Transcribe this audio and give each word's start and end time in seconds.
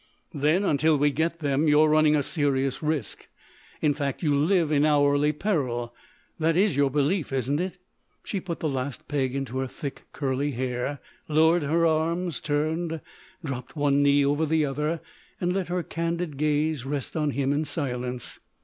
"Then, 0.33 0.63
until 0.63 0.97
we 0.97 1.11
get 1.11 1.41
them, 1.41 1.67
you're 1.67 1.87
running 1.87 2.15
a 2.15 2.23
serious 2.23 2.81
risk. 2.81 3.27
In 3.83 3.93
fact, 3.93 4.23
you 4.23 4.33
live 4.35 4.71
in 4.71 4.83
hourly 4.83 5.31
peril. 5.31 5.93
That 6.39 6.57
is 6.57 6.75
your 6.75 6.89
belief, 6.89 7.31
isn't 7.31 7.59
it?" 7.59 7.77
She 8.23 8.39
put 8.41 8.61
the 8.61 8.67
last 8.67 9.07
peg 9.07 9.35
into 9.35 9.59
her 9.59 9.67
thick, 9.67 10.05
curly 10.11 10.49
hair, 10.53 10.99
lowered 11.27 11.61
her 11.61 11.85
arms, 11.85 12.39
turned, 12.41 12.99
dropped 13.45 13.75
one 13.75 14.01
knee 14.01 14.25
over 14.25 14.43
the 14.47 14.65
other, 14.65 15.01
and 15.39 15.53
let 15.53 15.67
her 15.67 15.83
candid 15.83 16.37
gaze 16.37 16.83
rest 16.83 17.15
on 17.15 17.29
him 17.29 17.53
in 17.53 17.63
silence. 17.63 18.39